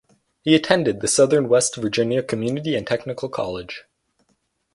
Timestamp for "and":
2.75-2.87